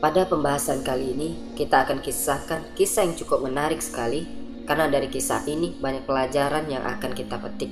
[0.00, 1.28] Pada pembahasan kali ini,
[1.60, 4.24] kita akan kisahkan kisah yang cukup menarik sekali
[4.64, 7.68] karena dari kisah ini banyak pelajaran yang akan kita petik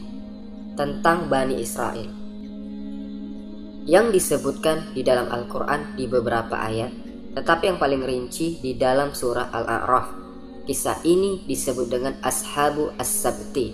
[0.76, 2.04] tentang Bani Israel.
[3.88, 6.92] Yang disebutkan di dalam Al-Quran di beberapa ayat,
[7.32, 10.12] tetapi yang paling rinci di dalam surah Al-A'raf.
[10.68, 13.72] Kisah ini disebut dengan Ashabu As-Sabti.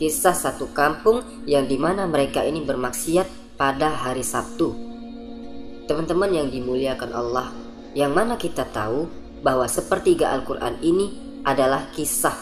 [0.00, 4.87] Kisah satu kampung yang di mana mereka ini bermaksiat pada hari Sabtu
[5.88, 7.48] Teman-teman yang dimuliakan Allah,
[7.96, 9.08] yang mana kita tahu
[9.40, 12.36] bahwa sepertiga Al-Quran ini adalah kisah.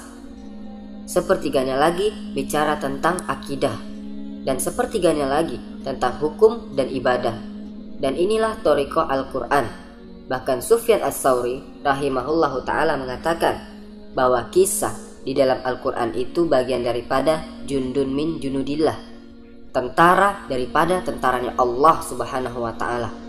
[1.06, 3.78] Sepertiganya lagi bicara tentang akidah,
[4.42, 7.38] dan sepertiganya lagi tentang hukum dan ibadah.
[8.02, 9.70] Dan inilah Toriko Al-Quran.
[10.26, 13.62] Bahkan Sufyan As-Sauri rahimahullahu ta'ala mengatakan
[14.10, 18.98] bahwa kisah di dalam Al-Quran itu bagian daripada jundun min junudillah.
[19.70, 23.25] Tentara daripada tentaranya Allah subhanahu wa ta'ala.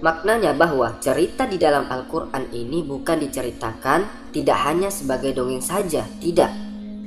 [0.00, 6.48] Maknanya bahwa cerita di dalam Al-Quran ini bukan diceritakan tidak hanya sebagai dongeng saja, tidak.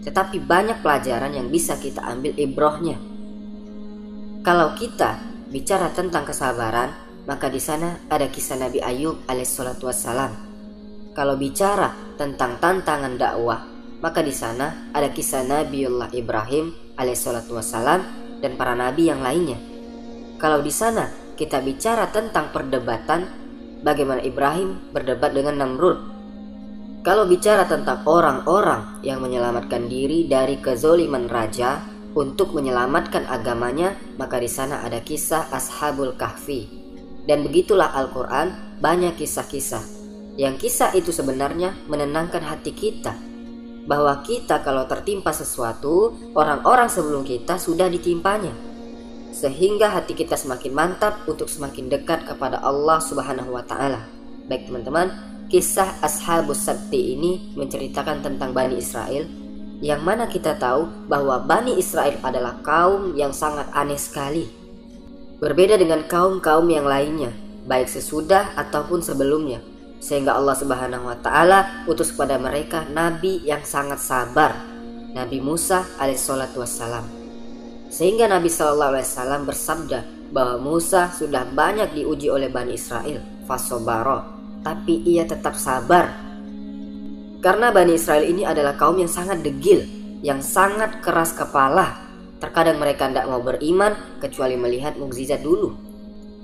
[0.06, 3.02] Tetapi banyak pelajaran yang bisa kita ambil ibrohnya.
[4.46, 5.18] Kalau kita
[5.50, 6.94] bicara tentang kesabaran,
[7.26, 10.36] maka di sana ada kisah Nabi Ayub alaihissalatu wassalam.
[11.18, 13.64] Kalau bicara tentang tantangan dakwah,
[14.04, 18.04] maka di sana ada kisah Nabiullah Ibrahim alaihissalatu wassalam
[18.44, 19.56] dan para nabi yang lainnya.
[20.36, 23.28] Kalau di sana kita bicara tentang perdebatan,
[23.84, 26.00] bagaimana Ibrahim berdebat dengan Namrud.
[27.04, 31.84] Kalau bicara tentang orang-orang yang menyelamatkan diri dari kezoliman raja
[32.16, 36.64] untuk menyelamatkan agamanya, maka di sana ada kisah Ashabul Kahfi.
[37.28, 39.84] Dan begitulah Al-Quran banyak kisah-kisah.
[40.40, 43.20] Yang kisah itu sebenarnya menenangkan hati kita
[43.84, 48.63] bahwa kita kalau tertimpa sesuatu, orang-orang sebelum kita sudah ditimpanya
[49.44, 54.08] sehingga hati kita semakin mantap untuk semakin dekat kepada Allah Subhanahu wa taala.
[54.48, 55.12] Baik teman-teman,
[55.52, 59.28] kisah Ashabus Sabti ini menceritakan tentang Bani Israel
[59.84, 64.48] yang mana kita tahu bahwa Bani Israel adalah kaum yang sangat aneh sekali.
[65.44, 67.36] Berbeda dengan kaum-kaum yang lainnya,
[67.68, 69.60] baik sesudah ataupun sebelumnya.
[70.00, 74.56] Sehingga Allah Subhanahu wa taala utus kepada mereka nabi yang sangat sabar,
[75.12, 77.23] Nabi Musa alaihissalatu wassalam.
[77.94, 80.00] Sehingga Nabi Shallallahu Alaihi Wasallam bersabda
[80.34, 84.26] bahwa Musa sudah banyak diuji oleh Bani Israel, fasobaro,
[84.66, 86.10] tapi ia tetap sabar.
[87.38, 89.86] Karena Bani Israel ini adalah kaum yang sangat degil,
[90.26, 92.02] yang sangat keras kepala.
[92.42, 95.78] Terkadang mereka tidak mau beriman kecuali melihat mukjizat dulu.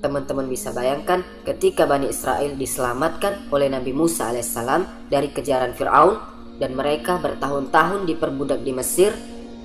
[0.06, 6.14] Teman-teman bisa bayangkan ketika Bani Israel diselamatkan oleh Nabi Musa alaihissalam dari kejaran Fir'aun
[6.62, 9.12] dan mereka bertahun-tahun diperbudak di Mesir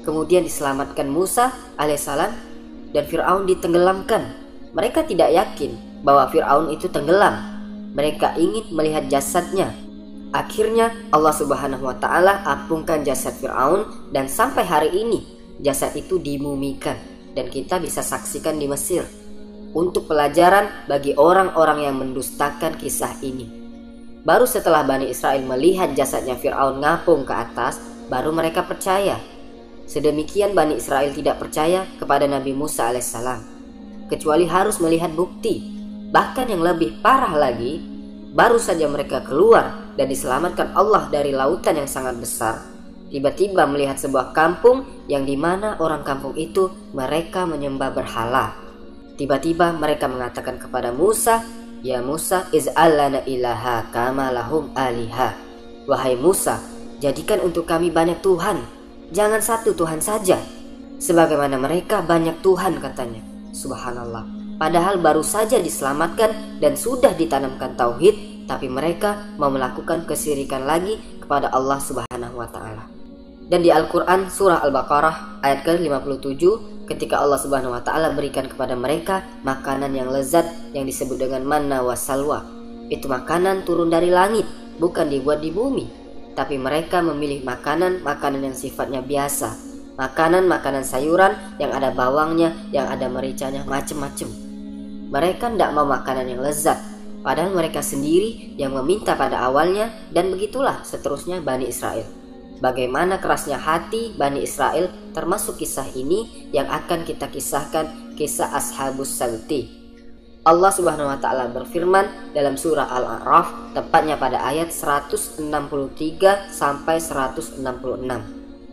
[0.04, 1.50] Kemudian diselamatkan Musa
[1.80, 2.32] alaihissalam
[2.92, 4.22] dan Fir'aun ditenggelamkan.
[4.76, 7.34] Mereka tidak yakin bahwa Fir'aun itu tenggelam.
[7.96, 9.72] Mereka ingin melihat jasadnya.
[10.34, 15.22] Akhirnya Allah Subhanahu wa taala apungkan jasad Firaun dan sampai hari ini
[15.62, 16.98] jasad itu dimumikan
[17.38, 19.06] dan kita bisa saksikan di Mesir.
[19.74, 23.46] Untuk pelajaran bagi orang-orang yang mendustakan kisah ini.
[24.22, 29.18] Baru setelah Bani Israel melihat jasadnya Firaun ngapung ke atas, baru mereka percaya
[29.84, 33.40] Sedemikian Bani Israel tidak percaya kepada Nabi Musa alaihissalam,
[34.08, 35.76] kecuali harus melihat bukti.
[36.08, 37.84] Bahkan yang lebih parah lagi,
[38.32, 42.64] baru saja mereka keluar dan diselamatkan Allah dari lautan yang sangat besar.
[43.12, 48.56] Tiba-tiba melihat sebuah kampung yang di mana orang kampung itu mereka menyembah berhala.
[49.14, 51.44] Tiba-tiba mereka mengatakan kepada Musa,
[51.84, 55.36] Ya Musa, iz'allana ilaha kama lahum aliha.
[55.84, 56.58] Wahai Musa,
[56.98, 58.73] jadikan untuk kami banyak Tuhan
[59.14, 60.42] Jangan satu Tuhan saja.
[60.98, 63.22] Sebagaimana mereka banyak Tuhan katanya.
[63.54, 64.26] Subhanallah.
[64.58, 71.46] Padahal baru saja diselamatkan dan sudah ditanamkan tauhid, tapi mereka mau melakukan kesirikan lagi kepada
[71.54, 72.90] Allah Subhanahu wa taala.
[73.46, 76.42] Dan di Al-Qur'an surah Al-Baqarah ayat ke-57
[76.90, 81.86] ketika Allah Subhanahu wa taala berikan kepada mereka makanan yang lezat yang disebut dengan manna
[81.86, 82.42] wa salwa.
[82.90, 84.46] Itu makanan turun dari langit,
[84.82, 86.03] bukan dibuat di bumi
[86.34, 89.54] tapi mereka memilih makanan-makanan yang sifatnya biasa,
[89.94, 94.26] makanan-makanan sayuran yang ada bawangnya, yang ada mericanya, macem-macem.
[95.14, 96.78] Mereka tidak mau makanan yang lezat,
[97.22, 102.06] padahal mereka sendiri yang meminta pada awalnya dan begitulah seterusnya Bani Israel.
[102.58, 109.83] Bagaimana kerasnya hati Bani Israel termasuk kisah ini yang akan kita kisahkan kisah Ashabus Salti
[110.44, 115.40] Allah Subhanahu wa taala berfirman dalam surah Al-A'raf tepatnya pada ayat 163
[116.52, 117.64] sampai 166.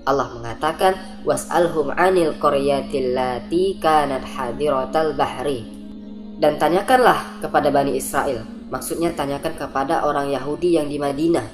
[0.03, 5.63] Allah mengatakan was'alhum 'anil qaryatil lati kanat hadiratal bahri.
[6.43, 8.43] Dan tanyakanlah kepada Bani Israel.
[8.67, 11.47] Maksudnya tanyakan kepada orang Yahudi yang di Madinah.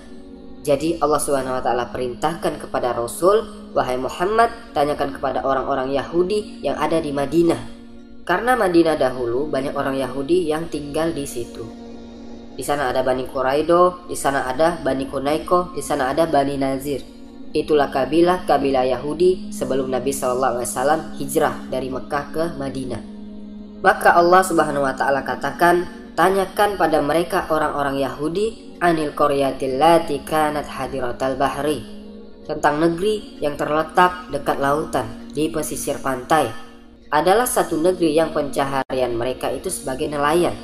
[0.65, 6.73] Jadi Allah Subhanahu wa taala perintahkan kepada Rasul, "Wahai Muhammad, tanyakan kepada orang-orang Yahudi yang
[6.81, 7.76] ada di Madinah."
[8.27, 11.63] Karena Madinah dahulu banyak orang Yahudi yang tinggal di situ.
[12.59, 16.99] Di sana ada Bani Quraido, di sana ada Bani Kunaiko, di sana ada Bani Nazir.
[17.55, 22.99] Itulah kabilah kabilah Yahudi sebelum Nabi SAW hijrah dari Mekah ke Madinah.
[23.79, 25.87] Maka Allah Subhanahu wa taala katakan,
[26.19, 31.79] tanyakan pada mereka orang-orang Yahudi anil qaryatil lati kanat hadiratal bahri
[32.43, 36.66] tentang negeri yang terletak dekat lautan di pesisir pantai
[37.07, 40.55] adalah satu negeri yang pencaharian mereka itu sebagai nelayan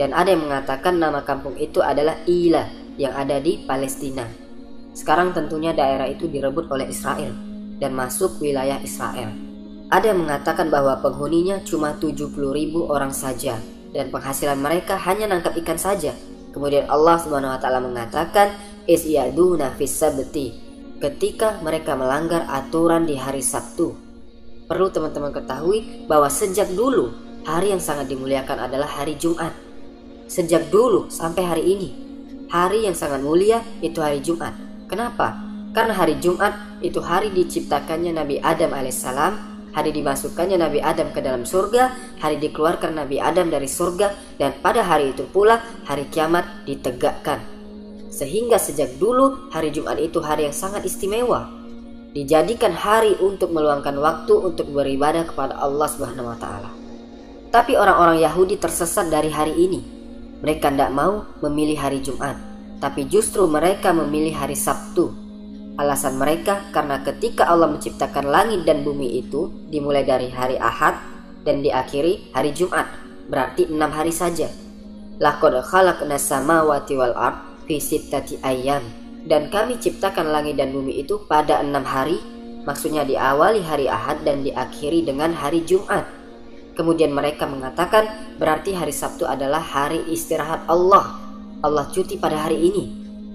[0.00, 2.64] dan ada yang mengatakan nama kampung itu adalah Ila
[2.96, 4.24] yang ada di Palestina.
[4.92, 7.32] Sekarang tentunya daerah itu direbut oleh Israel
[7.80, 9.32] dan masuk wilayah Israel.
[9.92, 13.60] Ada yang mengatakan bahwa penghuninya cuma 70 ribu orang saja
[13.92, 16.16] dan penghasilan mereka hanya nangkap ikan saja.
[16.52, 18.56] Kemudian Allah Subhanahu wa taala mengatakan
[18.88, 20.56] is yaduna sabti
[21.00, 24.11] ketika mereka melanggar aturan di hari Sabtu.
[24.72, 27.12] Perlu teman-teman ketahui bahwa sejak dulu
[27.44, 29.52] hari yang sangat dimuliakan adalah hari Jumat.
[30.32, 31.92] Sejak dulu sampai hari ini,
[32.48, 34.56] hari yang sangat mulia itu hari Jumat.
[34.88, 35.36] Kenapa?
[35.76, 41.44] Karena hari Jumat itu hari diciptakannya Nabi Adam alaihissalam hari dimasukkannya Nabi Adam ke dalam
[41.44, 41.92] surga,
[42.24, 47.44] hari dikeluarkan Nabi Adam dari surga, dan pada hari itu pula hari kiamat ditegakkan.
[48.08, 51.61] Sehingga sejak dulu hari Jumat itu hari yang sangat istimewa.
[52.12, 56.70] Dijadikan hari untuk meluangkan waktu untuk beribadah kepada Allah Subhanahu wa taala.
[57.48, 59.80] Tapi orang-orang Yahudi tersesat dari hari ini.
[60.44, 62.34] Mereka tidak mau memilih hari Jumat,
[62.82, 65.22] tapi justru mereka memilih hari Sabtu
[65.72, 71.00] Alasan mereka karena ketika Allah menciptakan langit dan bumi itu dimulai dari hari Ahad
[71.48, 72.92] dan diakhiri hari Jumat,
[73.32, 74.52] berarti enam hari saja.
[75.16, 78.84] Laqad khalaqna samawati wal ard fi sittati ayyam.
[79.22, 82.18] Dan kami ciptakan langit dan bumi itu pada enam hari,
[82.66, 86.06] maksudnya diawali hari Ahad dan diakhiri dengan hari Jumat.
[86.72, 91.20] Kemudian mereka mengatakan berarti hari Sabtu adalah hari istirahat Allah.
[91.62, 92.84] Allah cuti pada hari ini.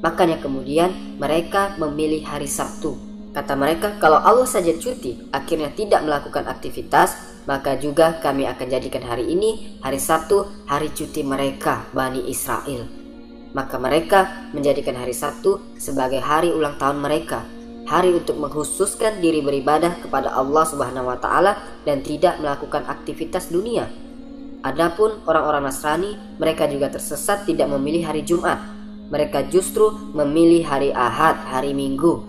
[0.03, 2.97] Makanya kemudian mereka memilih hari Sabtu.
[3.31, 9.05] Kata mereka, kalau Allah saja cuti, akhirnya tidak melakukan aktivitas, maka juga kami akan jadikan
[9.05, 13.06] hari ini, hari Sabtu, hari cuti mereka, Bani Israel.
[13.57, 17.41] Maka mereka menjadikan hari Sabtu sebagai hari ulang tahun mereka,
[17.89, 23.89] hari untuk menghususkan diri beribadah kepada Allah Subhanahu wa taala dan tidak melakukan aktivitas dunia.
[24.61, 28.61] Adapun orang-orang Nasrani, mereka juga tersesat tidak memilih hari Jumat,
[29.09, 32.21] mereka justru memilih hari Ahad, hari Minggu,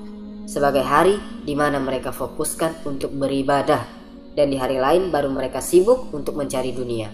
[0.48, 3.84] sebagai hari di mana mereka fokuskan untuk beribadah,
[4.32, 7.12] dan di hari lain baru mereka sibuk untuk mencari dunia.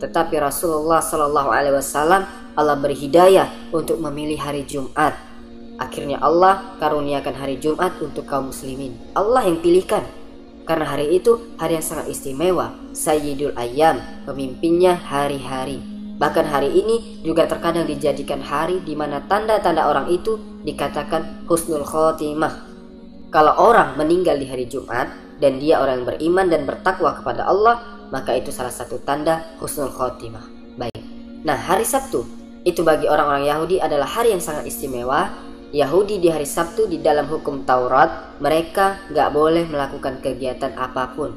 [0.00, 5.14] Tetapi Rasulullah Shallallahu Alaihi Wasallam Allah beri hidayah untuk memilih hari Jumat.
[5.80, 8.98] Akhirnya Allah karuniakan hari Jumat untuk kaum muslimin.
[9.16, 10.04] Allah yang pilihkan.
[10.68, 12.76] Karena hari itu hari yang sangat istimewa.
[12.92, 13.98] Sayyidul Ayyam,
[14.28, 15.80] pemimpinnya hari-hari.
[16.20, 20.36] Bahkan hari ini juga terkadang dijadikan hari di mana tanda-tanda orang itu
[20.68, 22.68] dikatakan husnul khotimah.
[23.32, 25.08] Kalau orang meninggal di hari Jumat
[25.40, 27.80] dan dia orang yang beriman dan bertakwa kepada Allah,
[28.12, 30.44] maka itu salah satu tanda husnul khotimah.
[30.76, 31.00] Baik.
[31.40, 35.32] Nah, hari Sabtu itu bagi orang-orang Yahudi adalah hari yang sangat istimewa.
[35.70, 41.30] Yahudi di hari Sabtu di dalam hukum Taurat mereka nggak boleh melakukan kegiatan apa pun,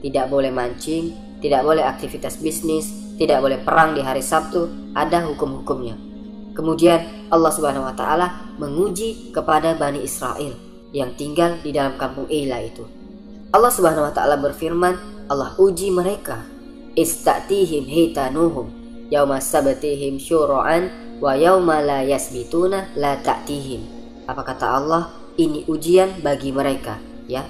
[0.00, 1.12] tidak boleh mancing,
[1.44, 2.88] tidak boleh aktivitas bisnis,
[3.20, 6.00] tidak boleh perang di hari Sabtu, ada hukum-hukumnya.
[6.56, 10.56] Kemudian Allah Subhanahu wa taala menguji kepada Bani Israel
[10.96, 12.88] yang tinggal di dalam kampung Eila itu.
[13.52, 16.40] Allah Subhanahu wa taala berfirman, Allah uji mereka.
[16.94, 20.88] Istatihim hitanuhum yauma sabatihim syura'an
[21.20, 23.82] wa yauma la yasbituna la ta'tihim.
[24.24, 25.02] Apa kata Allah?
[25.34, 27.42] Ini ujian bagi mereka, ya.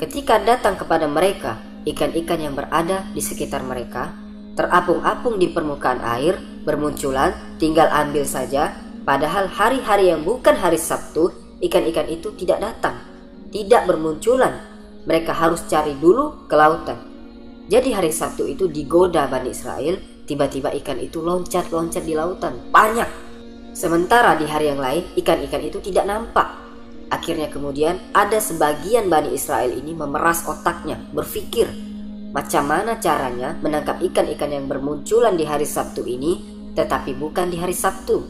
[0.00, 4.16] Ketika datang kepada mereka ikan-ikan yang berada di sekitar mereka,
[4.56, 8.74] terapung-apung di permukaan air, bermunculan, tinggal ambil saja.
[9.06, 11.30] Padahal hari-hari yang bukan hari Sabtu,
[11.62, 12.98] ikan-ikan itu tidak datang,
[13.54, 14.58] tidak bermunculan.
[15.06, 16.98] Mereka harus cari dulu ke lautan.
[17.70, 19.94] Jadi hari Sabtu itu digoda Bani Israel,
[20.26, 23.08] tiba-tiba ikan itu loncat-loncat di lautan, banyak.
[23.72, 26.48] Sementara di hari yang lain, ikan-ikan itu tidak nampak.
[27.06, 31.70] Akhirnya kemudian ada sebagian Bani Israel ini memeras otaknya, berpikir,
[32.36, 36.44] Macam mana caranya menangkap ikan-ikan yang bermunculan di hari Sabtu ini,
[36.76, 38.28] tetapi bukan di hari Sabtu?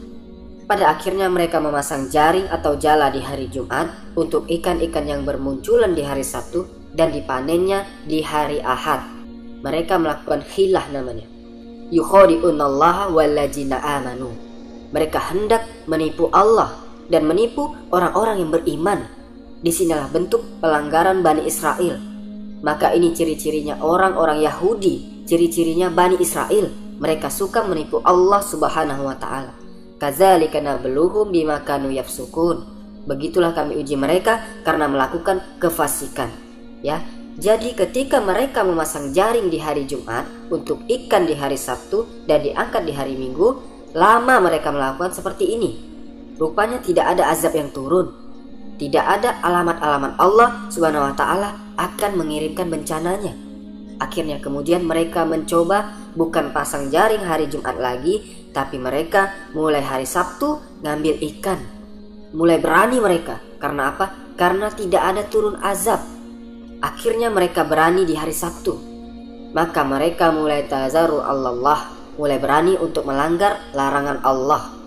[0.63, 6.07] Pada akhirnya mereka memasang jaring atau jala di hari Jumat untuk ikan-ikan yang bermunculan di
[6.07, 9.03] hari Sabtu dan dipanennya di hari Ahad.
[9.59, 11.36] Mereka melakukan hilah namanya.
[13.79, 14.31] Amanu.
[14.91, 16.75] Mereka hendak menipu Allah
[17.07, 18.99] dan menipu orang-orang yang beriman.
[19.57, 21.97] Di sinilah bentuk pelanggaran Bani Israel.
[22.61, 26.69] Maka ini ciri-cirinya orang-orang Yahudi, ciri-cirinya Bani Israel.
[26.97, 29.53] Mereka suka menipu Allah Subhanahu wa taala.
[29.97, 32.65] Kadzalika nabluhum bima kanu yafsukun.
[33.07, 36.29] Begitulah kami uji mereka karena melakukan kefasikan.
[36.85, 37.01] Ya,
[37.37, 42.81] jadi ketika mereka memasang jaring di hari Jumat untuk ikan di hari Sabtu dan diangkat
[42.81, 43.61] di hari Minggu,
[43.93, 45.77] lama mereka melakukan seperti ini.
[46.41, 48.09] Rupanya tidak ada azab yang turun.
[48.81, 53.37] Tidak ada alamat-alamat Allah Subhanahu wa taala akan mengirimkan bencananya.
[54.01, 60.81] Akhirnya kemudian mereka mencoba bukan pasang jaring hari Jumat lagi, tapi mereka mulai hari Sabtu
[60.81, 61.61] ngambil ikan.
[62.33, 63.37] Mulai berani mereka.
[63.61, 64.33] Karena apa?
[64.33, 66.16] Karena tidak ada turun azab.
[66.77, 68.77] Akhirnya mereka berani di hari Sabtu.
[69.55, 71.89] Maka mereka mulai tazaru Allah,
[72.21, 74.77] mulai berani untuk melanggar larangan Allah.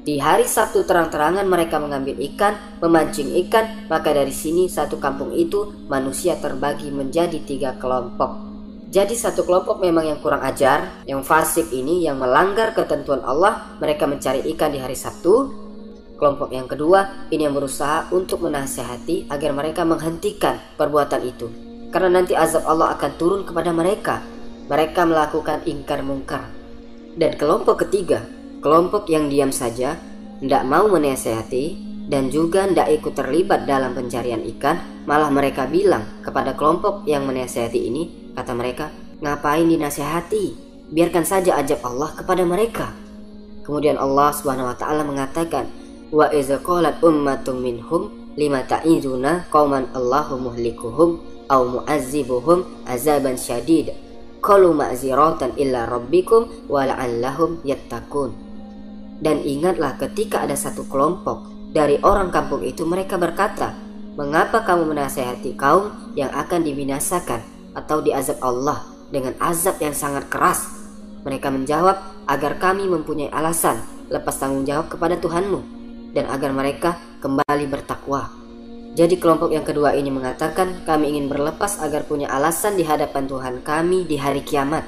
[0.00, 5.86] Di hari Sabtu terang-terangan mereka mengambil ikan, memancing ikan, maka dari sini satu kampung itu
[5.92, 8.48] manusia terbagi menjadi tiga kelompok.
[8.90, 14.08] Jadi satu kelompok memang yang kurang ajar, yang fasik ini yang melanggar ketentuan Allah, mereka
[14.08, 15.59] mencari ikan di hari Sabtu.
[16.20, 21.48] Kelompok yang kedua ini yang berusaha untuk menasehati agar mereka menghentikan perbuatan itu.
[21.88, 24.20] Karena nanti azab Allah akan turun kepada mereka.
[24.68, 26.44] Mereka melakukan ingkar mungkar.
[27.16, 28.22] Dan kelompok ketiga
[28.60, 29.96] Kelompok yang diam saja,
[30.36, 31.80] tidak mau menasehati,
[32.12, 34.76] dan juga tidak ikut terlibat dalam pencarian ikan,
[35.08, 38.92] malah mereka bilang kepada kelompok yang menasehati ini, kata mereka,
[39.24, 40.68] ngapain dinasehati?
[40.92, 42.92] Biarkan saja ajab Allah kepada mereka.
[43.64, 45.64] Kemudian Allah Subhanahu wa taala mengatakan,
[46.10, 51.10] "Wa iza qalat ummatum minhum lima ta'izuna qauman Allahu muhlikuhum
[51.50, 53.94] au mu'azzibuhum azaban syadid."
[54.40, 58.32] Qalu ma'ziratan illa rabbikum wa la'allahum yattaqun.
[59.20, 61.44] Dan ingatlah ketika ada satu kelompok
[61.76, 63.76] dari orang kampung itu mereka berkata,
[64.20, 67.40] Mengapa kamu menasehati kaum yang akan dibinasakan
[67.72, 70.66] atau diazab Allah dengan azab yang sangat keras?
[71.24, 73.80] Mereka menjawab agar kami mempunyai alasan
[74.12, 75.79] lepas tanggung jawab kepada Tuhanmu
[76.10, 78.30] dan agar mereka kembali bertakwa.
[78.94, 83.54] Jadi kelompok yang kedua ini mengatakan kami ingin berlepas agar punya alasan di hadapan Tuhan
[83.62, 84.82] kami di hari kiamat.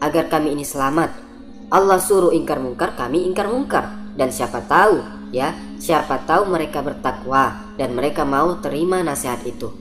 [0.00, 1.24] Agar kami ini selamat
[1.74, 3.90] Allah suruh ingkar mungkar, kami ingkar mungkar.
[4.14, 5.02] Dan siapa tahu,
[5.34, 5.50] ya,
[5.82, 9.74] siapa tahu mereka bertakwa dan mereka mau terima nasihat itu.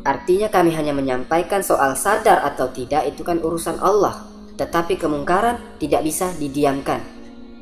[0.00, 4.24] Artinya kami hanya menyampaikan soal sadar atau tidak itu kan urusan Allah.
[4.56, 7.04] Tetapi kemungkaran tidak bisa didiamkan.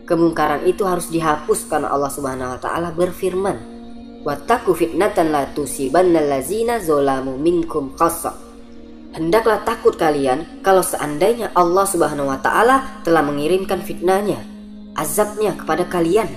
[0.08, 3.60] Kemungkaran itu harus dihapus karena Allah Subhanahu wa taala berfirman,
[4.24, 8.32] "Wattaqu fitnatan la tusibanna allazina zolamu minkum khassa."
[9.12, 14.40] Hendaklah takut kalian kalau seandainya Allah Subhanahu wa taala telah mengirimkan fitnahnya,
[14.96, 16.28] azabnya kepada kalian.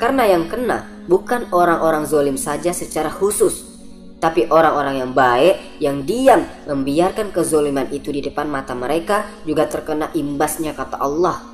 [0.00, 3.68] Karena yang kena bukan orang-orang zolim saja secara khusus,
[4.16, 10.08] tapi orang-orang yang baik yang diam membiarkan kezoliman itu di depan mata mereka juga terkena
[10.16, 11.53] imbasnya kata Allah.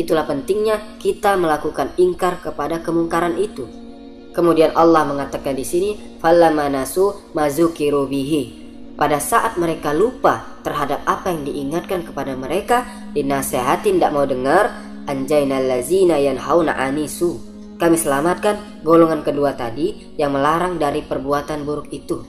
[0.00, 3.68] Itulah pentingnya kita melakukan ingkar kepada kemungkaran itu.
[4.32, 5.90] Kemudian Allah mengatakan di sini,
[6.24, 8.60] "Falamanasu mazukiru bihi."
[9.00, 12.84] pada saat mereka lupa terhadap apa yang diingatkan kepada mereka,
[13.16, 14.76] dinasehati tidak mau dengar,
[15.08, 17.40] anjainal lazina yanhauna anisu.
[17.80, 22.20] Kami selamatkan golongan kedua tadi yang melarang dari perbuatan buruk itu.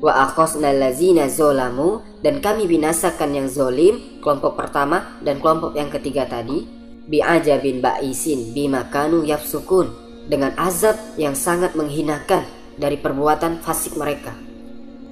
[0.00, 6.24] Wa akhosna lazina zolamu dan kami binasakan yang zolim, kelompok pertama dan kelompok yang ketiga
[6.24, 6.64] tadi,
[7.08, 9.90] bi'ajabin ba'isin bimakanu yafsukun
[10.28, 12.44] dengan azab yang sangat menghinakan
[12.76, 14.36] dari perbuatan fasik mereka.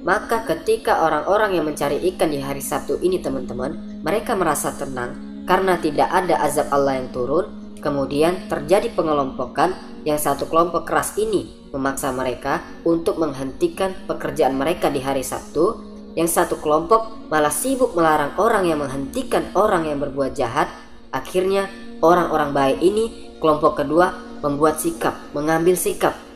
[0.07, 5.75] Maka ketika orang-orang yang mencari ikan di hari Sabtu ini teman-teman, mereka merasa tenang karena
[5.83, 7.67] tidak ada azab Allah yang turun.
[7.83, 9.75] Kemudian terjadi pengelompokan
[10.07, 15.83] yang satu kelompok keras ini memaksa mereka untuk menghentikan pekerjaan mereka di hari Sabtu.
[16.15, 20.71] Yang satu kelompok malah sibuk melarang orang yang menghentikan orang yang berbuat jahat.
[21.11, 21.67] Akhirnya
[22.05, 26.27] orang-orang baik ini kelompok kedua membuat sikap, mengambil sikap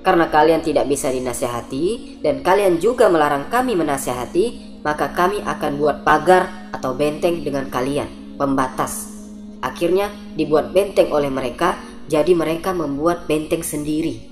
[0.00, 5.96] karena kalian tidak bisa dinasehati dan kalian juga melarang kami menasehati, maka kami akan buat
[6.08, 8.08] pagar atau benteng dengan kalian,
[8.40, 9.12] pembatas.
[9.60, 10.08] Akhirnya
[10.40, 11.76] dibuat benteng oleh mereka,
[12.08, 14.24] jadi mereka membuat benteng sendiri.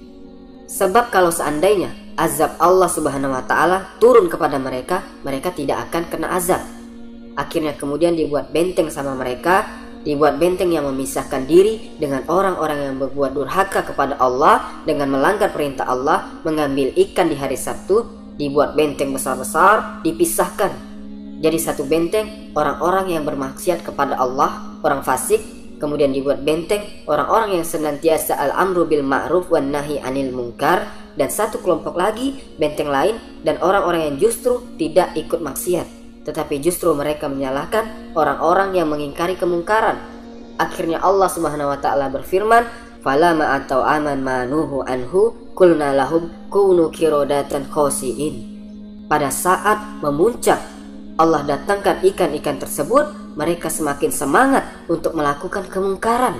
[0.72, 6.32] Sebab kalau seandainya azab Allah Subhanahu wa taala turun kepada mereka, mereka tidak akan kena
[6.32, 6.64] azab.
[7.36, 9.68] Akhirnya kemudian dibuat benteng sama mereka
[10.06, 15.86] dibuat benteng yang memisahkan diri dengan orang-orang yang berbuat durhaka kepada Allah dengan melanggar perintah
[15.86, 18.06] Allah, mengambil ikan di hari Sabtu,
[18.38, 20.70] dibuat benteng besar-besar, dipisahkan.
[21.38, 25.42] Jadi satu benteng orang-orang yang bermaksiat kepada Allah, orang fasik,
[25.78, 31.62] kemudian dibuat benteng orang-orang yang senantiasa al-amru bil ma'ruf wan nahi anil munkar dan satu
[31.62, 35.97] kelompok lagi benteng lain dan orang-orang yang justru tidak ikut maksiat
[36.28, 39.96] tetapi justru mereka menyalahkan orang-orang yang mengingkari kemungkaran
[40.60, 42.68] akhirnya Allah Subhanahu wa taala berfirman
[43.00, 48.44] fala ma atau aman manuhu anhu kulna lahum kunu kirodatan khosiin
[49.08, 50.60] pada saat memuncak
[51.18, 56.38] Allah datangkan ikan-ikan tersebut, mereka semakin semangat untuk melakukan kemungkaran.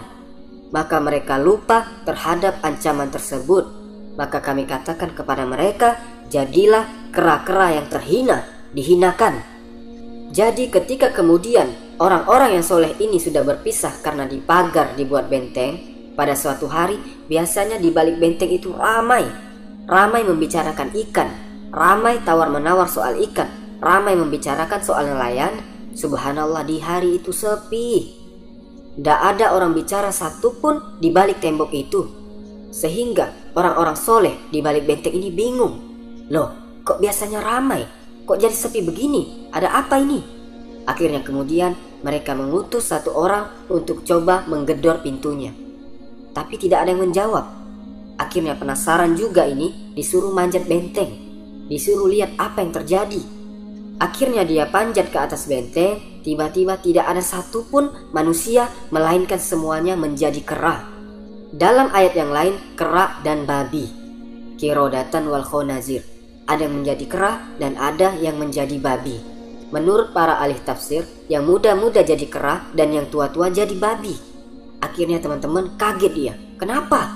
[0.70, 3.66] Maka mereka lupa terhadap ancaman tersebut.
[4.14, 5.98] Maka kami katakan kepada mereka,
[6.30, 9.42] jadilah kera-kera yang terhina, dihinakan.
[10.28, 15.80] Jadi ketika kemudian orang-orang yang soleh ini sudah berpisah karena di pagar dibuat benteng,
[16.18, 16.98] pada suatu hari
[17.30, 19.24] biasanya di balik benteng itu ramai.
[19.88, 21.28] Ramai membicarakan ikan,
[21.72, 23.48] ramai tawar-menawar soal ikan,
[23.80, 25.64] ramai membicarakan soal nelayan,
[25.96, 28.18] subhanallah di hari itu sepi.
[28.98, 32.02] Tidak ada orang bicara satupun di balik tembok itu.
[32.68, 35.74] Sehingga orang-orang soleh di balik benteng ini bingung.
[36.28, 37.86] Loh, kok biasanya ramai?
[38.26, 39.37] Kok jadi sepi begini?
[39.52, 40.20] Ada apa ini?
[40.88, 45.52] Akhirnya kemudian mereka mengutus satu orang untuk coba menggedor pintunya.
[46.32, 47.46] Tapi tidak ada yang menjawab.
[48.18, 51.10] Akhirnya penasaran juga ini disuruh manjat benteng.
[51.68, 53.38] Disuruh lihat apa yang terjadi
[53.98, 60.86] Akhirnya dia panjat ke atas benteng, tiba-tiba tidak ada satupun manusia melainkan semuanya menjadi kera.
[61.50, 63.90] Dalam ayat yang lain, kera dan babi.
[64.54, 66.06] Kirodatan wal khonazir.
[66.46, 69.18] Ada yang menjadi kera dan ada yang menjadi babi.
[69.68, 74.16] Menurut para ahli tafsir, yang muda-muda jadi kera dan yang tua-tua jadi babi.
[74.80, 76.34] Akhirnya teman-teman kaget dia.
[76.56, 77.12] Kenapa?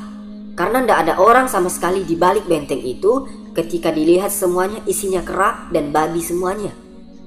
[0.53, 3.25] Karena tidak ada orang sama sekali di balik benteng itu
[3.57, 6.77] ketika dilihat semuanya isinya kera dan babi semuanya.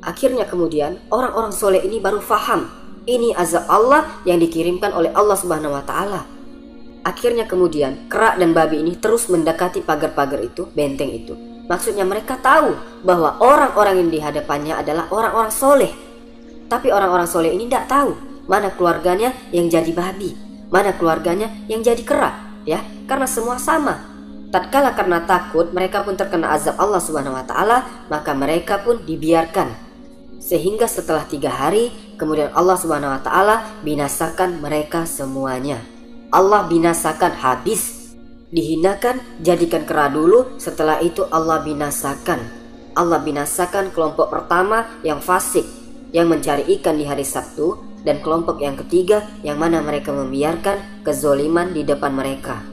[0.05, 2.69] Akhirnya kemudian orang-orang soleh ini baru faham
[3.05, 6.25] ini azab Allah yang dikirimkan oleh Allah Subhanahu wa taala.
[7.05, 11.37] Akhirnya kemudian kera dan babi ini terus mendekati pagar-pagar itu, benteng itu.
[11.65, 15.91] Maksudnya mereka tahu bahwa orang-orang yang di hadapannya adalah orang-orang soleh.
[16.69, 18.13] Tapi orang-orang soleh ini tidak tahu
[18.45, 20.37] mana keluarganya yang jadi babi,
[20.69, 24.15] mana keluarganya yang jadi kera, ya, karena semua sama
[24.55, 29.67] Tatkala karena takut mereka pun terkena azab Allah Subhanahu wa taala, maka mereka pun dibiarkan.
[30.39, 35.83] Sehingga setelah tiga hari, kemudian Allah Subhanahu wa taala binasakan mereka semuanya.
[36.31, 37.94] Allah binasakan habis,
[38.55, 42.39] dihinakan, jadikan kera dulu, setelah itu Allah binasakan.
[42.95, 45.67] Allah binasakan kelompok pertama yang fasik,
[46.15, 47.75] yang mencari ikan di hari Sabtu,
[48.07, 52.63] dan kelompok yang ketiga yang mana mereka membiarkan kezoliman di depan mereka.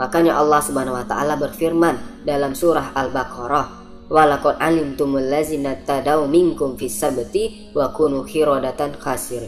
[0.00, 3.66] Makanya Allah Subhanahu wa taala berfirman dalam surah Al-Baqarah,
[4.08, 9.44] "Walaqad alimtumul ladzina tadaw minkum fis sabti wa kunu khiradatan khasir."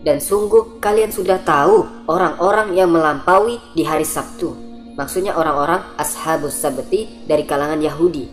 [0.00, 4.69] Dan sungguh kalian sudah tahu orang-orang yang melampaui di hari Sabtu.
[5.00, 8.28] Maksudnya orang-orang ashabus sabti dari kalangan Yahudi.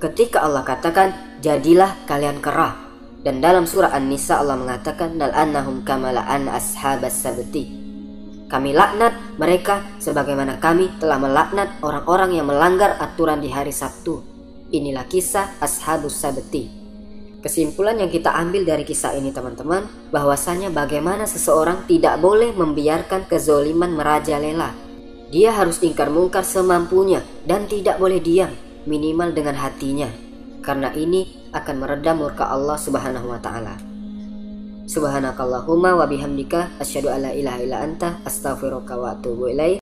[0.00, 1.12] Ketika Allah katakan,
[1.44, 2.72] "Jadilah kalian kera."
[3.20, 7.84] Dan dalam surah An-Nisa Allah mengatakan, "Dal annahum kamala an ashabas sabti."
[8.48, 14.22] Kami laknat mereka sebagaimana kami telah melaknat orang-orang yang melanggar aturan di hari Sabtu.
[14.70, 16.70] Inilah kisah Ashabus Sabti.
[17.42, 23.90] Kesimpulan yang kita ambil dari kisah ini teman-teman, bahwasanya bagaimana seseorang tidak boleh membiarkan kezoliman
[23.98, 24.85] merajalela.
[25.36, 28.48] Dia harus ingkar mungkar semampunya dan tidak boleh diam,
[28.88, 30.08] minimal dengan hatinya.
[30.64, 33.76] Karena ini akan meredam murka Allah Subhanahu wa taala.
[34.88, 39.74] Subhanakallahumma wa bihamdika asyhadu alla ilaha illa anta astaghfiruka wa atubu ilaik.